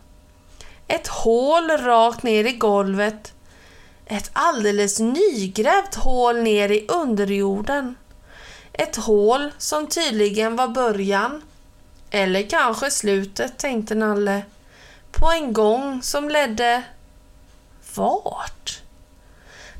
Ett 0.87 1.07
hål 1.07 1.69
rakt 1.69 2.23
ner 2.23 2.43
i 2.43 2.51
golvet. 2.51 3.33
Ett 4.05 4.29
alldeles 4.33 4.99
nygrävt 4.99 5.95
hål 5.95 6.41
ner 6.41 6.71
i 6.71 6.85
underjorden. 6.87 7.95
Ett 8.73 8.95
hål 8.95 9.51
som 9.57 9.87
tydligen 9.87 10.55
var 10.55 10.67
början, 10.67 11.41
eller 12.11 12.49
kanske 12.49 12.91
slutet, 12.91 13.57
tänkte 13.57 13.95
Nalle, 13.95 14.43
på 15.11 15.31
en 15.31 15.53
gång 15.53 16.01
som 16.01 16.29
ledde... 16.29 16.83
Vart? 17.95 18.81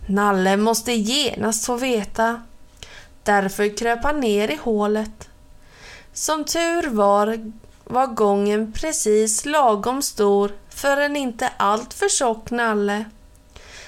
Nalle 0.07 0.57
måste 0.57 0.91
genast 0.91 1.65
få 1.65 1.75
veta. 1.75 2.41
Därför 3.23 3.77
kröp 3.77 4.03
han 4.03 4.19
ner 4.19 4.51
i 4.51 4.55
hålet. 4.55 5.28
Som 6.19 6.45
tur 6.45 6.89
var 6.89 7.51
var 7.83 8.07
gången 8.07 8.71
precis 8.71 9.45
lagom 9.45 10.01
stor 10.01 10.51
för 10.69 10.97
en 10.97 11.15
inte 11.15 11.51
alltför 11.57 12.09
tjock 12.09 12.51
nalle. 12.51 13.05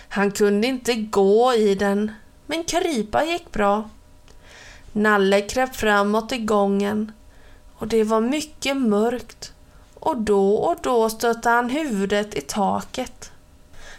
Han 0.10 0.32
kunde 0.32 0.68
inte 0.68 0.94
gå 0.96 1.54
i 1.54 1.76
den, 1.76 2.12
men 2.46 2.64
krypa 2.64 3.24
gick 3.26 3.52
bra. 3.52 3.90
Nalle 4.92 5.42
kröp 5.42 5.76
framåt 5.76 6.32
i 6.32 6.38
gången 6.38 7.12
och 7.78 7.88
det 7.88 8.04
var 8.04 8.22
mycket 8.22 8.78
mörkt 8.78 9.54
och 10.00 10.18
då 10.18 10.56
och 10.56 10.78
då 10.82 11.10
stötte 11.10 11.50
han 11.50 11.70
huvudet 11.70 12.36
i 12.36 12.42
taket. 12.42 13.32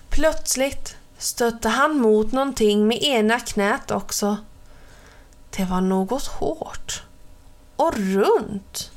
Plötsligt 0.08 0.96
stötte 1.18 1.68
han 1.68 1.96
mot 1.96 2.32
någonting 2.32 2.86
med 2.88 3.02
ena 3.02 3.40
knät 3.40 3.90
också. 3.90 4.36
Det 5.56 5.64
var 5.64 5.80
något 5.80 6.26
hårt 6.26 7.02
och 7.82 7.96
runt. 7.96 8.90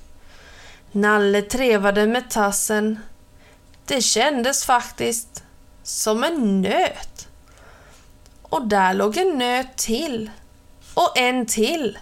Nalle 0.91 1.41
trevade 1.41 2.07
med 2.07 2.29
tassen. 2.29 2.99
Det 3.85 4.01
kändes 4.01 4.65
faktiskt 4.65 5.43
som 5.83 6.23
en 6.23 6.61
nöt. 6.61 7.27
Och 8.41 8.67
där 8.67 8.93
låg 8.93 9.17
en 9.17 9.37
nöt 9.37 9.77
till. 9.77 10.31
Och 10.93 11.17
en 11.17 11.45
till. 11.45 11.97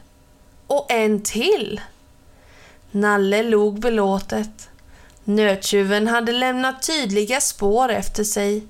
Och 0.67 0.91
en 0.91 1.21
till. 1.21 1.81
Nalle 2.91 3.43
log 3.43 3.79
belåtet. 3.79 4.69
Nöttjuven 5.23 6.07
hade 6.07 6.31
lämnat 6.31 6.83
tydliga 6.87 7.41
spår 7.41 7.89
efter 7.89 8.23
sig 8.23 8.67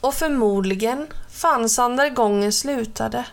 och 0.00 0.14
förmodligen 0.14 1.06
fanns 1.30 1.76
han 1.76 1.96
där 1.96 2.10
gången 2.10 2.52
slutade. 2.52 3.24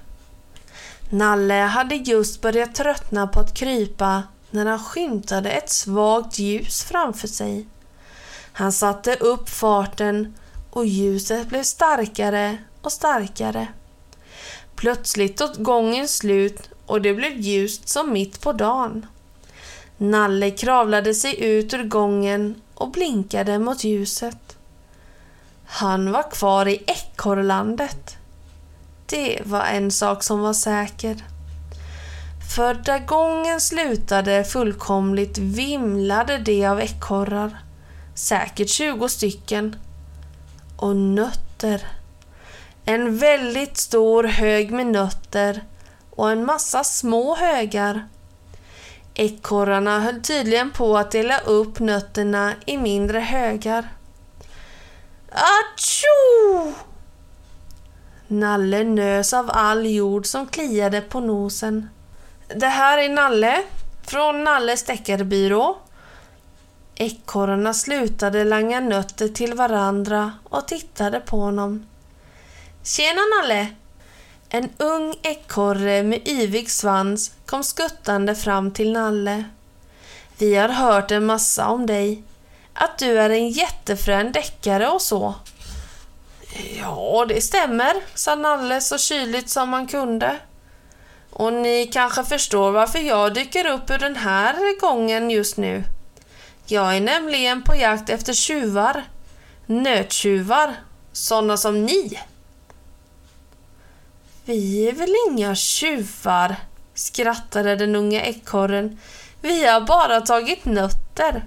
Nalle 1.13 1.53
hade 1.53 1.95
just 1.95 2.41
börjat 2.41 2.75
tröttna 2.75 3.27
på 3.27 3.39
att 3.39 3.53
krypa 3.53 4.23
när 4.51 4.65
han 4.65 4.79
skymtade 4.79 5.51
ett 5.51 5.69
svagt 5.69 6.39
ljus 6.39 6.83
framför 6.83 7.27
sig. 7.27 7.67
Han 8.53 8.71
satte 8.71 9.15
upp 9.15 9.49
farten 9.49 10.33
och 10.69 10.85
ljuset 10.85 11.47
blev 11.47 11.63
starkare 11.63 12.57
och 12.81 12.91
starkare. 12.91 13.67
Plötsligt 14.75 15.37
tog 15.37 15.63
gången 15.63 16.07
slut 16.07 16.69
och 16.85 17.01
det 17.01 17.13
blev 17.13 17.39
ljust 17.39 17.89
som 17.89 18.13
mitt 18.13 18.41
på 18.41 18.53
dagen. 18.53 19.05
Nalle 19.97 20.51
kravlade 20.51 21.13
sig 21.13 21.43
ut 21.43 21.73
ur 21.73 21.83
gången 21.83 22.61
och 22.73 22.91
blinkade 22.91 23.59
mot 23.59 23.83
ljuset. 23.83 24.57
Han 25.65 26.11
var 26.11 26.31
kvar 26.31 26.67
i 26.67 26.83
ekorrlandet. 26.87 28.17
Det 29.11 29.39
var 29.45 29.63
en 29.63 29.91
sak 29.91 30.23
som 30.23 30.39
var 30.39 30.53
säker. 30.53 31.15
För 32.55 32.73
där 32.73 32.99
gången 32.99 33.61
slutade 33.61 34.43
fullkomligt 34.43 35.37
vimlade 35.37 36.37
det 36.37 36.65
av 36.65 36.81
ekorrar. 36.81 37.57
Säkert 38.15 38.69
20 38.69 39.09
stycken. 39.09 39.75
Och 40.77 40.95
nötter. 40.95 41.87
En 42.85 43.17
väldigt 43.17 43.77
stor 43.77 44.23
hög 44.23 44.71
med 44.71 44.87
nötter 44.87 45.63
och 46.09 46.31
en 46.31 46.45
massa 46.45 46.83
små 46.83 47.35
högar. 47.35 48.07
Ekorrarna 49.13 49.99
höll 49.99 50.21
tydligen 50.21 50.71
på 50.71 50.97
att 50.97 51.11
dela 51.11 51.39
upp 51.39 51.79
nötterna 51.79 52.53
i 52.65 52.77
mindre 52.77 53.19
högar. 53.19 53.87
Atjo! 55.31 56.90
Nalle 58.31 58.83
nös 58.83 59.33
av 59.33 59.49
all 59.53 59.85
jord 59.85 60.25
som 60.25 60.47
kliade 60.47 61.01
på 61.01 61.19
nosen. 61.19 61.89
Det 62.47 62.67
här 62.67 62.97
är 62.97 63.09
Nalle 63.09 63.63
från 64.07 64.43
Nalles 64.43 64.83
deckarbyrå. 64.83 65.77
Ekorrarna 66.95 67.73
slutade 67.73 68.43
langa 68.43 68.79
nötter 68.79 69.27
till 69.27 69.53
varandra 69.53 70.33
och 70.43 70.67
tittade 70.67 71.19
på 71.19 71.37
honom. 71.37 71.85
Tjena 72.83 73.21
Nalle! 73.37 73.67
En 74.49 74.69
ung 74.77 75.15
ekorre 75.21 76.03
med 76.03 76.27
yvig 76.27 76.71
svans 76.71 77.31
kom 77.45 77.63
skuttande 77.63 78.35
fram 78.35 78.71
till 78.71 78.91
Nalle. 78.93 79.43
Vi 80.37 80.55
har 80.55 80.69
hört 80.69 81.11
en 81.11 81.25
massa 81.25 81.67
om 81.67 81.85
dig. 81.85 82.23
Att 82.73 82.97
du 82.97 83.19
är 83.19 83.29
en 83.29 83.49
jättefrän 83.49 84.31
deckare 84.31 84.89
och 84.89 85.01
så. 85.01 85.35
Ja, 86.53 87.25
det 87.27 87.41
stämmer, 87.41 87.93
sa 88.15 88.35
Nalle 88.35 88.81
så 88.81 88.97
kyligt 88.97 89.49
som 89.49 89.73
han 89.73 89.87
kunde. 89.87 90.37
Och 91.29 91.53
ni 91.53 91.89
kanske 91.93 92.23
förstår 92.23 92.71
varför 92.71 92.99
jag 92.99 93.33
dyker 93.33 93.65
upp 93.65 93.89
ur 93.89 93.97
den 93.97 94.15
här 94.15 94.79
gången 94.79 95.31
just 95.31 95.57
nu. 95.57 95.83
Jag 96.65 96.95
är 96.95 97.01
nämligen 97.01 97.61
på 97.63 97.75
jakt 97.75 98.09
efter 98.09 98.33
tjuvar. 98.33 99.03
Nöttjuvar. 99.65 100.75
Sådana 101.11 101.57
som 101.57 101.85
ni. 101.85 102.19
Vi 104.45 104.87
är 104.87 104.93
väl 104.93 105.15
inga 105.29 105.55
tjuvar, 105.55 106.55
skrattade 106.93 107.75
den 107.75 107.95
unga 107.95 108.25
ekorren. 108.25 108.99
Vi 109.41 109.65
har 109.65 109.81
bara 109.81 110.21
tagit 110.21 110.65
nötter. 110.65 111.45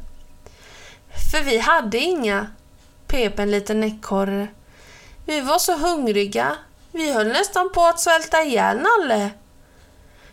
För 1.33 1.45
vi 1.45 1.59
hade 1.59 1.99
inga, 1.99 2.47
pep 3.07 3.39
en 3.39 3.51
liten 3.51 3.85
ekorre. 3.85 4.49
Vi 5.27 5.41
var 5.41 5.59
så 5.59 5.77
hungriga. 5.77 6.57
Vi 6.93 7.13
höll 7.13 7.29
nästan 7.29 7.71
på 7.75 7.85
att 7.85 8.01
svälta 8.01 8.43
ihjäl 8.43 8.79
Nalle. 8.79 9.31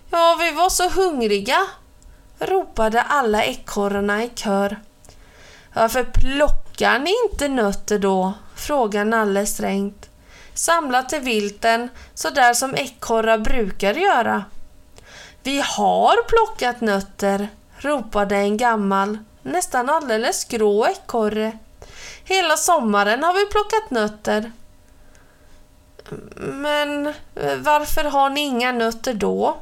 Ja, 0.09 0.37
vi 0.39 0.51
var 0.51 0.69
så 0.69 0.89
hungriga, 0.89 1.57
ropade 2.39 3.01
alla 3.01 3.43
ekorrarna 3.43 4.23
i 4.23 4.29
kör. 4.35 4.79
Varför 5.73 6.03
plockar 6.03 6.99
ni 6.99 7.13
inte 7.25 7.47
nötter 7.47 7.99
då? 7.99 8.33
frågade 8.55 9.05
Nalle 9.05 9.45
strängt. 9.45 10.09
Samla 10.53 11.03
till 11.03 11.19
vilten 11.19 11.89
så 12.13 12.29
där 12.29 12.53
som 12.53 12.75
ekorrar 12.75 13.37
brukar 13.37 13.93
göra. 13.93 14.45
Vi 15.43 15.63
har 15.65 16.23
plockat 16.23 16.81
nötter, 16.81 17.47
ropade 17.77 18.35
en 18.35 18.57
gammal, 18.57 19.17
nästan 19.41 19.89
alldeles 19.89 20.45
grå 20.45 20.87
ekorre. 20.87 21.57
Hela 22.23 22.57
sommaren 22.57 23.23
har 23.23 23.33
vi 23.33 23.45
plockat 23.45 23.91
nötter. 23.91 24.51
Men 26.35 27.07
eh, 27.35 27.57
varför 27.57 28.03
har 28.03 28.29
ni 28.29 28.41
inga 28.41 28.71
nötter 28.71 29.13
då? 29.13 29.57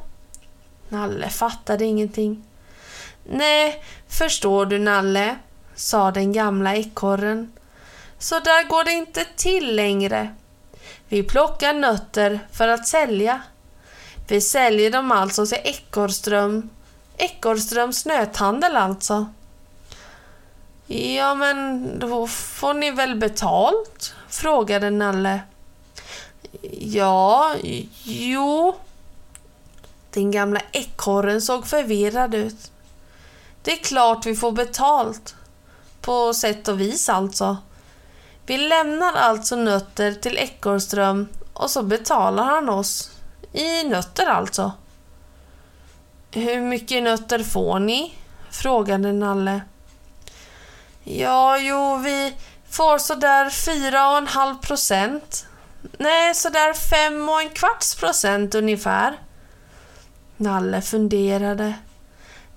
Nalle 0.90 1.30
fattade 1.30 1.86
ingenting. 1.86 2.44
Nej, 3.24 3.84
förstår 4.08 4.66
du 4.66 4.80
Nalle, 4.80 5.36
sa 5.76 6.12
den 6.12 6.34
gamla 6.34 6.76
ekorren. 6.76 7.52
Så 8.20 8.40
där 8.40 8.68
går 8.68 8.84
det 8.84 8.92
inte 8.92 9.26
till 9.36 9.76
längre. 9.76 10.36
Vi 11.08 11.24
plockar 11.24 11.74
nötter 11.74 12.40
för 12.52 12.68
att 12.68 12.88
sälja. 12.88 13.42
Vi 14.28 14.42
säljer 14.42 14.92
dem 14.92 15.12
alltså 15.12 15.46
till 15.46 15.58
Ekorrström. 15.64 16.70
Ekorrströms 17.18 18.06
nöthandel 18.06 18.76
alltså. 18.76 19.28
Ja, 20.88 21.36
men 21.36 21.90
då 22.00 22.28
får 22.28 22.74
ni 22.74 22.92
väl 22.92 23.16
betalt? 23.16 24.16
frågade 24.30 24.90
Nalle. 24.90 25.40
Ja, 26.72 27.56
jo. 28.04 28.76
Den 30.12 30.32
gamla 30.32 30.62
ekorren 30.72 31.42
såg 31.42 31.68
förvirrad 31.68 32.36
ut. 32.36 32.72
Det 33.62 33.72
är 33.72 33.78
klart 33.78 34.26
vi 34.26 34.36
får 34.36 34.52
betalt. 34.52 35.36
På 36.02 36.34
sätt 36.34 36.68
och 36.68 36.82
vis 36.82 37.10
alltså. 37.10 37.58
Vi 38.46 38.58
lämnar 38.58 39.14
alltså 39.14 39.56
nötter 39.56 40.14
till 40.14 40.38
Ekorrström 40.38 41.28
och 41.54 41.70
så 41.70 41.84
betalar 41.84 42.44
han 42.44 42.70
oss. 42.70 43.12
I 43.54 43.84
nötter 43.84 44.26
alltså. 44.26 44.72
Hur 46.32 46.62
mycket 46.62 47.04
nötter 47.04 47.44
får 47.44 47.80
ni? 47.80 48.14
frågade 48.52 49.14
Nalle. 49.14 49.62
Ja, 51.04 51.58
jo, 51.58 51.98
vi 51.98 52.34
får 52.70 52.98
sådär 52.98 53.50
fyra 53.50 54.10
och 54.12 54.18
en 54.18 54.28
halv 54.28 54.56
procent. 54.56 55.46
Nej, 55.82 56.36
sådär 56.36 56.74
fem 56.74 57.30
och 57.30 57.42
en 57.42 57.50
kvarts 57.50 57.96
procent 57.96 58.56
ungefär. 58.56 59.20
Nalle 60.38 60.82
funderade. 60.82 61.74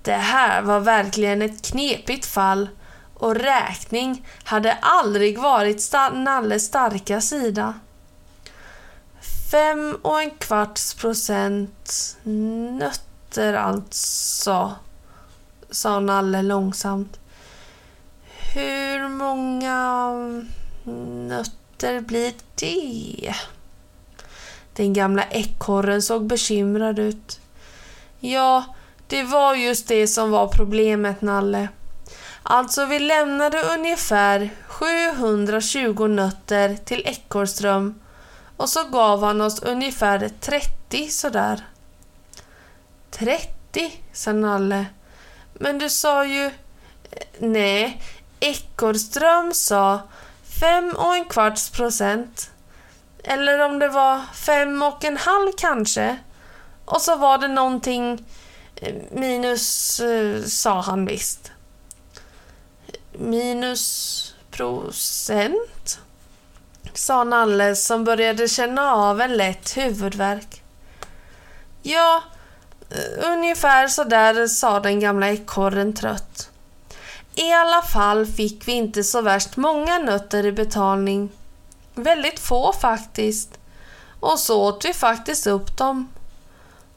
Det 0.01 0.13
här 0.13 0.61
var 0.61 0.79
verkligen 0.79 1.41
ett 1.41 1.65
knepigt 1.65 2.25
fall 2.25 2.69
och 3.13 3.35
räkning 3.35 4.27
hade 4.43 4.73
aldrig 4.73 5.39
varit 5.39 5.81
sta 5.81 6.09
Nalles 6.09 6.65
starka 6.65 7.21
sida. 7.21 7.73
Fem 9.51 9.97
och 10.01 10.21
en 10.21 10.31
kvarts 10.31 10.93
procent 10.93 12.17
nötter 12.79 13.53
alltså, 13.53 14.75
sa 15.69 15.99
Nalle 15.99 16.41
långsamt. 16.41 17.19
Hur 18.53 19.07
många 19.07 20.11
nötter 21.27 21.62
blir 22.01 22.33
det? 22.55 23.35
Den 24.73 24.93
gamla 24.93 25.23
ekorren 25.23 26.01
såg 26.01 26.25
bekymrad 26.25 26.99
ut. 26.99 27.39
Ja, 28.19 28.63
det 29.07 29.23
var 29.23 29.55
just 29.55 29.87
det 29.87 30.07
som 30.07 30.31
var 30.31 30.47
problemet, 30.47 31.21
Nalle. 31.21 31.67
Alltså, 32.43 32.85
vi 32.85 32.99
lämnade 32.99 33.61
ungefär 33.61 34.49
720 34.67 36.07
nötter 36.07 36.75
till 36.75 37.01
Ekorrström 37.05 38.01
och 38.57 38.69
så 38.69 38.83
gav 38.83 39.23
han 39.23 39.41
oss 39.41 39.63
ungefär 39.63 40.29
30 40.39 41.09
sådär. 41.09 41.65
30, 43.11 44.01
sa 44.13 44.33
Nalle. 44.33 44.85
Men 45.53 45.77
du 45.77 45.89
sa 45.89 46.25
ju... 46.25 46.45
Eh, 46.45 46.51
nej, 47.39 48.01
Ekorrström 48.39 49.53
sa 49.53 50.01
fem 50.63 50.95
och 50.95 51.15
en 51.15 51.25
kvarts 51.25 51.69
procent. 51.69 52.51
Eller 53.23 53.65
om 53.65 53.79
det 53.79 53.87
var 53.87 54.21
fem 54.33 54.81
och 54.81 55.03
en 55.03 55.17
halv 55.17 55.51
kanske. 55.57 56.17
Och 56.85 57.01
så 57.01 57.15
var 57.15 57.37
det 57.37 57.47
någonting 57.47 58.25
eh, 58.75 58.95
minus, 59.11 59.99
eh, 59.99 60.41
sa 60.41 60.81
han 60.81 61.05
visst. 61.05 61.51
Minus 63.11 64.35
procent? 64.51 65.99
Sa 66.93 67.23
Nalle 67.23 67.75
som 67.75 68.03
började 68.03 68.47
känna 68.47 68.91
av 68.91 69.21
en 69.21 69.37
lätt 69.37 69.77
huvudvärk. 69.77 70.63
Ja, 71.81 72.23
eh, 72.89 73.31
ungefär 73.31 73.87
så 73.87 74.03
där 74.03 74.47
sa 74.47 74.79
den 74.79 74.99
gamla 74.99 75.29
ekorren 75.29 75.93
trött. 75.93 76.52
I 77.35 77.51
alla 77.51 77.81
fall 77.81 78.25
fick 78.25 78.67
vi 78.67 78.71
inte 78.71 79.03
så 79.03 79.21
värst 79.21 79.57
många 79.57 79.99
nötter 79.99 80.45
i 80.45 80.51
betalning. 80.51 81.29
Väldigt 81.95 82.39
få 82.39 82.73
faktiskt. 82.73 83.59
Och 84.19 84.39
så 84.39 84.63
åt 84.63 84.85
vi 84.85 84.93
faktiskt 84.93 85.47
upp 85.47 85.77
dem. 85.77 86.09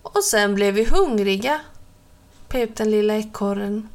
Och 0.02 0.24
sen 0.24 0.54
blev 0.54 0.74
vi 0.74 0.84
hungriga, 0.84 1.60
pep 2.48 2.76
den 2.76 2.90
lilla 2.90 3.16
ekorren. 3.16 3.88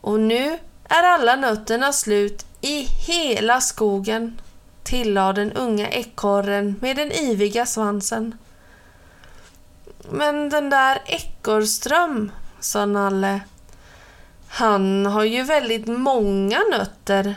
Och 0.00 0.20
nu 0.20 0.58
är 0.84 1.02
alla 1.02 1.36
nötterna 1.36 1.92
slut 1.92 2.46
i 2.60 2.80
hela 2.80 3.60
skogen, 3.60 4.40
tillade 4.82 5.44
den 5.44 5.52
unga 5.52 5.88
ekorren 5.88 6.76
med 6.80 6.96
den 6.96 7.12
iviga 7.12 7.66
svansen. 7.66 8.38
Men 10.10 10.48
den 10.48 10.70
där 10.70 11.02
Ekorrström, 11.06 12.32
sa 12.60 12.86
Nalle. 12.86 13.40
Han 14.54 15.06
har 15.06 15.24
ju 15.24 15.42
väldigt 15.42 15.86
många 15.86 16.58
nötter. 16.70 17.34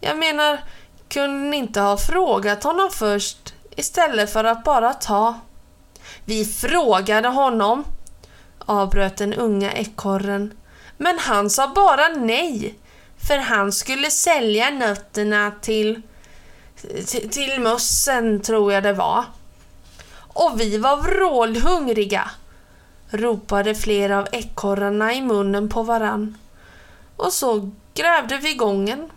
Jag 0.00 0.18
menar, 0.18 0.60
kunde 1.08 1.50
ni 1.50 1.56
inte 1.56 1.80
ha 1.80 1.96
frågat 1.96 2.64
honom 2.64 2.90
först 2.92 3.54
istället 3.76 4.32
för 4.32 4.44
att 4.44 4.64
bara 4.64 4.94
ta? 4.94 5.40
Vi 6.24 6.44
frågade 6.44 7.28
honom, 7.28 7.84
avbröt 8.58 9.16
den 9.16 9.34
unga 9.34 9.72
ekorren. 9.72 10.54
Men 10.96 11.18
han 11.18 11.50
sa 11.50 11.72
bara 11.74 12.08
nej, 12.08 12.74
för 13.28 13.38
han 13.38 13.72
skulle 13.72 14.10
sälja 14.10 14.70
nötterna 14.70 15.52
till, 15.60 16.02
till, 17.06 17.30
till 17.30 17.60
mössen, 17.60 18.42
tror 18.42 18.72
jag 18.72 18.82
det 18.82 18.92
var. 18.92 19.24
Och 20.16 20.60
vi 20.60 20.78
var 20.78 20.96
vrålhungriga, 20.96 22.30
ropade 23.16 23.74
flera 23.74 24.18
av 24.18 24.28
ekorrarna 24.32 25.14
i 25.14 25.22
munnen 25.22 25.68
på 25.68 25.82
varann. 25.82 26.38
Och 27.16 27.32
så 27.32 27.70
grävde 27.94 28.38
vi 28.38 28.54
gången, 28.54 29.10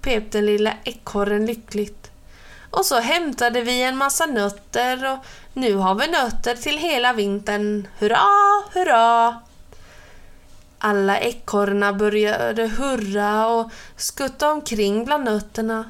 pep 0.00 0.32
den 0.32 0.46
lilla 0.46 0.72
ekorren 0.84 1.46
lyckligt. 1.46 2.10
Och 2.70 2.86
så 2.86 3.00
hämtade 3.00 3.62
vi 3.62 3.82
en 3.82 3.96
massa 3.96 4.26
nötter 4.26 5.12
och 5.12 5.18
nu 5.52 5.74
har 5.74 5.94
vi 5.94 6.06
nötter 6.06 6.54
till 6.54 6.78
hela 6.78 7.12
vintern. 7.12 7.88
Hurra, 7.98 8.18
hurra! 8.72 9.40
Alla 10.78 11.18
ekorrarna 11.18 11.92
började 11.92 12.66
hurra 12.66 13.46
och 13.46 13.70
skutta 13.96 14.52
omkring 14.52 15.04
bland 15.04 15.24
nötterna. 15.24 15.84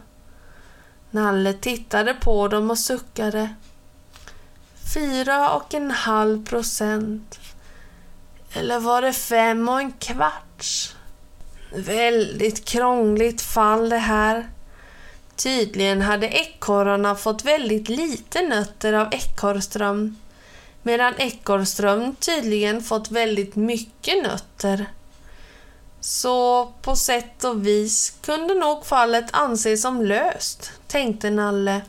Nalle 1.11 1.53
tittade 1.53 2.15
på 2.15 2.49
dem 2.49 2.71
och 2.71 2.79
suckade. 2.79 3.55
Fyra 4.95 5.55
och 5.55 5.75
en 5.75 5.91
halv 5.91 6.47
procent. 6.47 7.39
Eller 8.53 8.81
var 8.81 9.03
det 9.03 9.13
fem 9.13 9.69
och 9.69 9.81
en 9.81 9.93
kvarts? 9.93 10.97
Väldigt 11.75 12.65
krångligt 12.65 13.43
fall 13.43 13.89
det 13.89 13.99
här. 13.99 14.49
Tydligen 15.37 16.03
hade 16.03 16.29
ekorrarna 16.29 17.15
fått 17.15 17.45
väldigt 17.45 17.89
lite 17.89 18.43
nötter 18.43 18.93
av 18.93 19.15
Ekorrström 19.15 20.17
medan 20.83 21.15
Ekorrström 21.19 22.15
tydligen 22.15 22.83
fått 22.83 23.11
väldigt 23.11 23.57
mycket 23.57 24.23
nötter. 24.23 24.87
Så 26.01 26.67
på 26.83 26.97
sätt 26.97 27.45
och 27.45 27.67
vis 27.67 28.15
kunde 28.23 28.55
nog 28.55 28.87
fallet 28.87 29.27
anses 29.31 29.83
som 29.83 30.03
löst, 30.03 30.73
tänkte 30.87 31.31
Nalle. 31.31 31.81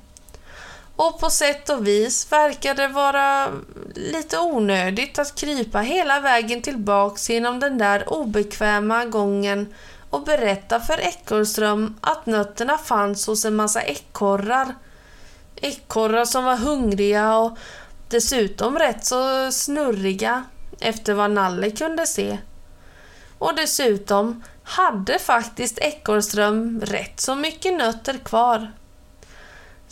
Och 0.95 1.19
på 1.19 1.29
sätt 1.29 1.69
och 1.69 1.87
vis 1.87 2.31
verkar 2.31 2.75
det 2.75 2.87
vara 2.87 3.47
lite 3.95 4.39
onödigt 4.39 5.19
att 5.19 5.35
krypa 5.35 5.79
hela 5.79 6.19
vägen 6.19 6.61
tillbaks 6.61 7.29
genom 7.29 7.59
den 7.59 7.77
där 7.77 8.13
obekväma 8.13 9.05
gången 9.05 9.73
och 10.09 10.23
berätta 10.23 10.79
för 10.79 10.99
Ekorrström 10.99 11.97
att 12.01 12.25
nötterna 12.25 12.77
fanns 12.77 13.27
hos 13.27 13.45
en 13.45 13.55
massa 13.55 13.81
ekorrar. 13.81 14.75
Ekorrar 15.55 16.25
som 16.25 16.45
var 16.45 16.57
hungriga 16.57 17.37
och 17.37 17.57
dessutom 18.09 18.79
rätt 18.79 19.05
så 19.05 19.51
snurriga 19.51 20.43
efter 20.79 21.13
vad 21.13 21.31
Nalle 21.31 21.71
kunde 21.71 22.07
se. 22.07 22.37
Och 23.37 23.55
dessutom 23.55 24.43
hade 24.63 25.19
faktiskt 25.19 25.79
Ekorrström 25.79 26.81
rätt 26.81 27.19
så 27.19 27.35
mycket 27.35 27.77
nötter 27.77 28.17
kvar. 28.17 28.71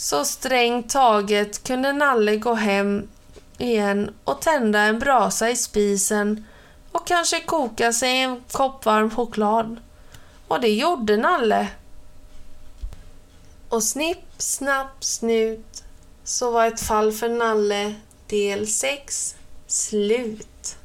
Så 0.01 0.25
strängt 0.25 0.89
taget 0.89 1.63
kunde 1.63 1.93
Nalle 1.93 2.35
gå 2.35 2.53
hem 2.53 3.09
igen 3.57 4.13
och 4.23 4.41
tända 4.41 4.79
en 4.79 4.99
brasa 4.99 5.49
i 5.49 5.55
spisen 5.55 6.45
och 6.91 7.07
kanske 7.07 7.39
koka 7.39 7.93
sig 7.93 8.21
en 8.21 8.43
kopp 8.51 8.85
varm 8.85 9.09
choklad. 9.09 9.79
Och 10.47 10.61
det 10.61 10.67
gjorde 10.67 11.17
Nalle. 11.17 11.67
Och 13.69 13.83
snipp, 13.83 14.25
snapp, 14.37 15.03
snut 15.03 15.83
så 16.23 16.51
var 16.51 16.67
ett 16.67 16.81
fall 16.81 17.11
för 17.11 17.29
Nalle 17.29 17.95
del 18.27 18.67
6 18.67 19.35
slut. 19.67 20.77